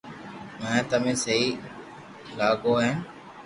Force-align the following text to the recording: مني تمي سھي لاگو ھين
مني 0.61 0.79
تمي 0.89 1.13
سھي 1.23 1.39
لاگو 2.37 2.73
ھين 2.83 2.97